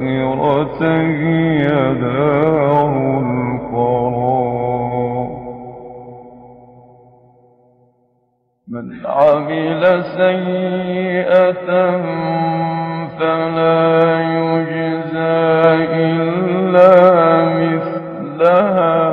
الآخرة 0.00 0.82
هي 1.02 1.64
دار 1.94 2.92
القرار. 3.20 4.42
من 8.68 9.06
عمل 9.06 10.04
سيئة 10.04 11.66
فلا 13.18 14.20
يجزى 14.20 15.42
إلا 15.94 16.92
مثلها. 17.54 19.11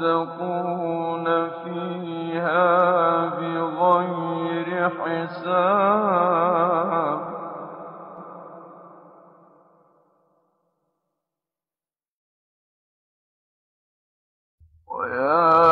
يرزقون 0.02 1.26
فيها 1.48 3.26
بغير 3.26 4.68
حساب. 4.88 6.52
ويا 14.86 15.71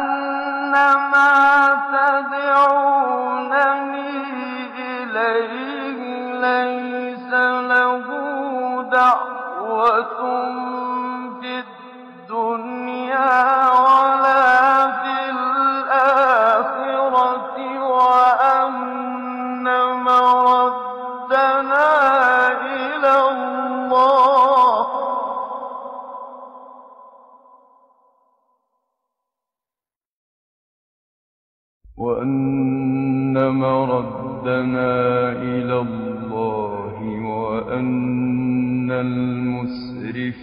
وأن 33.31 33.49
مردنا 33.49 35.31
إلى 35.31 35.77
الله 35.79 36.97
وأن 37.25 38.91
المسرفين 38.91 40.39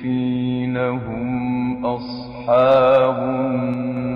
هم 0.77 1.87
أصحاب 1.87 3.19
النار. 3.19 4.09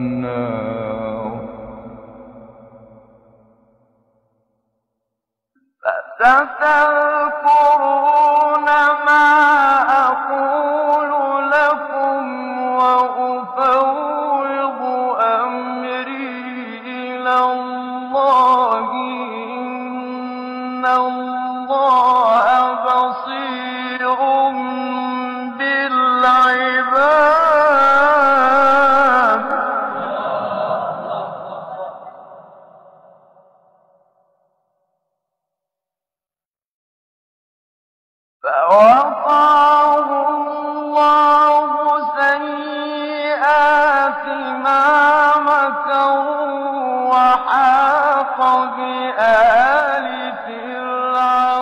مكروا 45.46 47.10
وحاق 47.10 48.38
بآل 48.76 50.32
فرعون. 50.46 51.61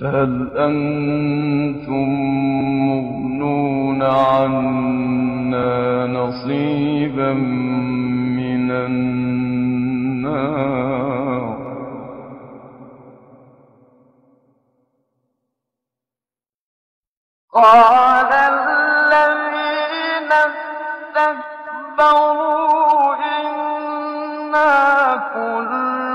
فهل 0.00 0.50
أنتم 0.56 2.08
مغنون 2.88 4.02
عنا 4.02 6.06
نصيبا 6.06 7.32
من 7.32 8.70
النار؟ 8.70 9.56
قال 17.52 18.32
الذين 18.32 20.32
استكبروا 21.56 23.14
إنا 23.40 24.74
كل 25.34 26.05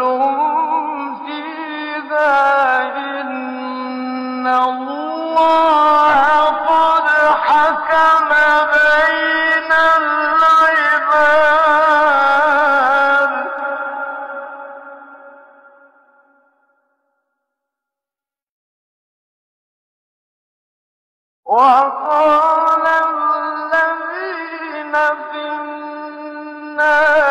وقال 21.52 22.88
الذين 22.88 24.94
في 25.32 25.42
النار 25.62 27.31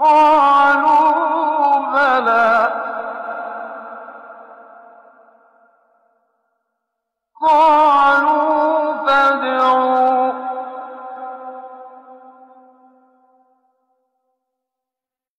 قالوا 0.00 1.78
بلى. 1.92 2.72
قالوا 7.42 9.06
فادعوا. 9.06 10.32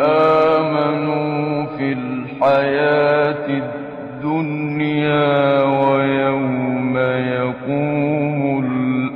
آمنوا 0.00 1.64
في 1.76 1.92
الحياة 1.92 3.46
الدنيا 3.48 5.62
ويوم 5.62 6.96
يقوم 6.98 8.38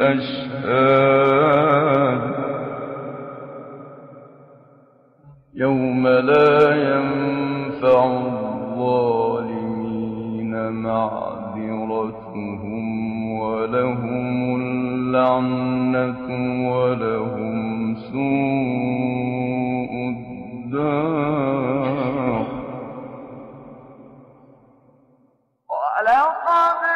الأشهاد. 0.02 2.22
يوم 5.54 6.08
لا 6.08 6.74
ينفع 6.74 8.04
الظالمين 8.04 9.52
معذرتهم 10.72 12.86
ولهم 13.40 14.60
اللعنة 14.60 16.26
ولهم 16.72 17.61
ولقد 25.68 26.91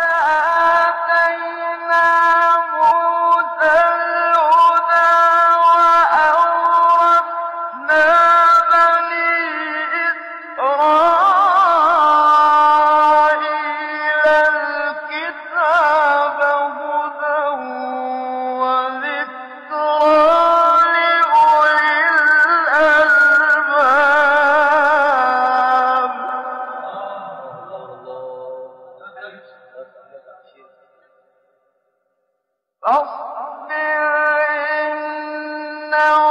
لو 35.96 36.25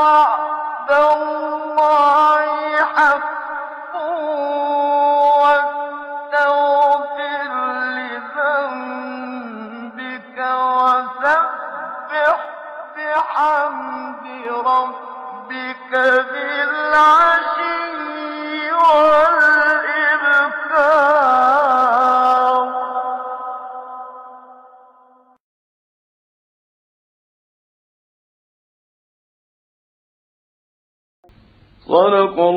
صدق 31.96 32.40
الله 32.40 32.55